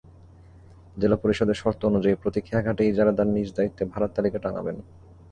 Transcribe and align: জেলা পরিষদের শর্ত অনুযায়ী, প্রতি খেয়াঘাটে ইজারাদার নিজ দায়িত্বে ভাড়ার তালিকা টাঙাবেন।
জেলা 0.97 1.17
পরিষদের 1.17 1.57
শর্ত 1.57 1.81
অনুযায়ী, 1.85 2.15
প্রতি 2.15 2.39
খেয়াঘাটে 2.41 2.83
ইজারাদার 2.85 3.27
নিজ 3.27 3.47
দায়িত্বে 3.57 3.83
ভাড়ার 3.85 4.11
তালিকা 4.15 4.39
টাঙাবেন। 4.39 4.77